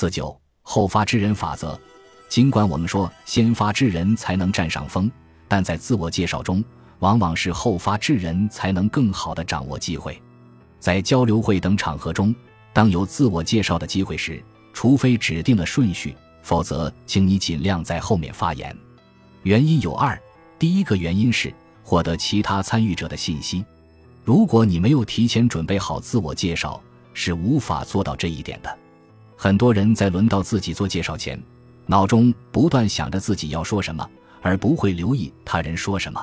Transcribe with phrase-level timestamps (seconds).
[0.00, 1.78] 自九后发制人法则。
[2.26, 5.12] 尽管我们说先发制人才能占上风，
[5.46, 6.64] 但在自我介绍中，
[7.00, 10.18] 往往是后发制人才能更好的掌握机会。
[10.78, 12.34] 在交流会等场合中，
[12.72, 14.42] 当有自我介绍的机会时，
[14.72, 18.74] 除非指定了顺序，否则请你尽量在后面发言。
[19.42, 20.18] 原因有二：
[20.58, 23.62] 第一个原因是获得其他参与者的信息。
[24.24, 26.82] 如果你没有提前准备好自我介绍，
[27.12, 28.78] 是无法做到这一点的。
[29.42, 31.42] 很多人在轮到自己做介绍前，
[31.86, 34.06] 脑中不断想着自己要说什么，
[34.42, 36.22] 而不会留意他人说什么。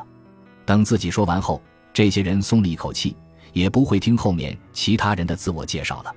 [0.67, 1.59] 等自己说完后，
[1.91, 3.15] 这些人松了一口气，
[3.53, 6.13] 也不会听后面其他人的自我介绍了。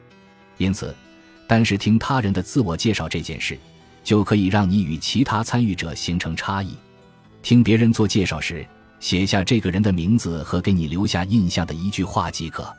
[0.59, 0.95] 因此，
[1.47, 3.59] 单是听他人的自我介绍这件事，
[4.05, 6.77] 就可以让你与其他参与者形成差异。
[7.43, 8.63] 听别人做介绍时，
[8.99, 12.71] 写下这个人的名字和给你留下印象的一句话即可。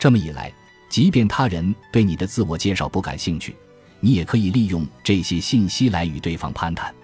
[0.00, 0.52] 这么一来，
[0.92, 3.56] 即便他人对你的自我介绍不感兴趣，
[3.98, 6.94] 你也可以利用这些信息来与对方攀谈。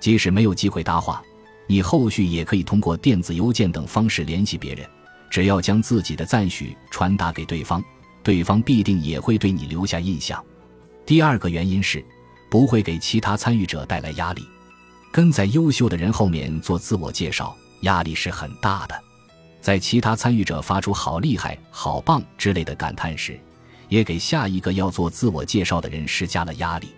[0.00, 1.22] 即使没有机会搭话，
[1.66, 4.88] 你后续也可以通过电子邮件等方式联系别人。
[5.28, 7.84] 只要将自己的赞许传达给对方，
[8.22, 10.42] 对方必定也会对你留下印象。
[11.04, 12.02] 第二个原因是，
[12.48, 14.46] 不会给其他参与者带来压力。
[15.12, 17.54] 跟在优秀的人后面做自我介绍。
[17.82, 18.98] 压力是很大的，
[19.60, 23.38] 在其他参与者发出“好厉害”“好棒”之类的感叹时，
[23.88, 26.88] 也给下一个要做自我介绍的人施加了压力。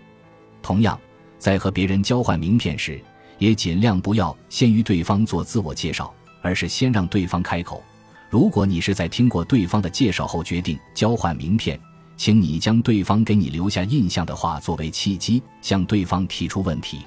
[0.61, 0.99] 同样，
[1.37, 3.01] 在和别人交换名片时，
[3.37, 7.83] 也尽量不要先于对方做自我介绍，而是先让对方开口。
[8.29, 11.79] 如果你是在听过对方的介绍后决定交换名片，
[12.17, 16.99] 请你将对方给你留下印象的话作为契机，向对方提出问题。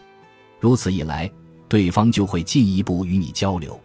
[0.58, 1.30] 如此一来。
[1.68, 3.80] 对方就会进一步与你交流，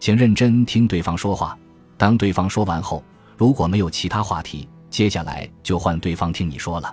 [0.00, 1.56] 请认真听对方说话。
[1.98, 3.04] 当对方说完后，
[3.36, 6.92] 如果没有其他话题，接下来就换对方听你说了。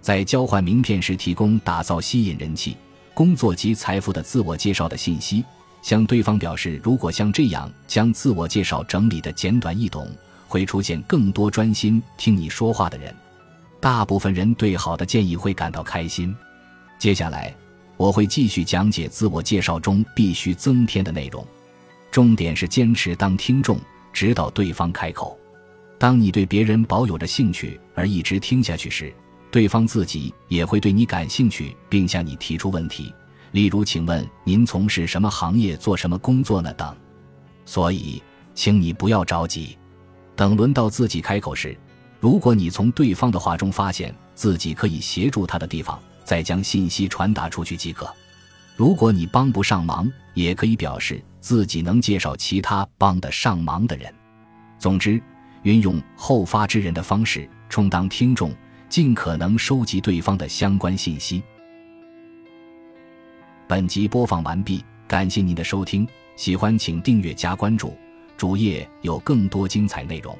[0.00, 2.74] 在交换名片时，提供打造吸引人气、
[3.12, 5.44] 工作及财富的自我介绍的信息，
[5.82, 10.10] 向对方表示，如果像这样将自我介绍整理的简短易懂，
[10.48, 13.14] 会出现更多专心听你说话的人。
[13.78, 16.34] 大部分人对好的建议会感到开心。
[16.98, 17.54] 接下来。
[17.98, 21.44] 我会继续讲解自我介绍中必须增添的内容，
[22.10, 23.78] 重点是坚持当听众，
[24.12, 25.38] 直到对方开口。
[25.98, 29.12] 当你对别人保有着兴趣而一直听下去时，
[29.50, 33.12] 对方自己也会对你感兴趣，并向你提出问题，
[33.52, 36.94] 例如：“请问您从事什么行业，做什么工作呢？”等。
[37.64, 38.22] 所以，
[38.54, 39.76] 请你不要着急，
[40.36, 41.76] 等轮到自己开口时，
[42.20, 45.98] 如果你从对方的话中发现自己可以协助他的地方。
[46.24, 48.06] 再将信息传达出去即可。
[48.76, 54.14] 如果你帮不上忙，也可以表示自己能介绍其他帮得上忙的人。
[54.78, 55.18] 总之，
[55.62, 58.54] 运用后发制人的方式充当听众，
[58.90, 61.42] 尽可能收集对方的相关信息。
[63.66, 67.96] 本集播放完毕，感谢您的收听，喜欢请订阅加关注，
[68.36, 70.38] 主页有更多精彩内容。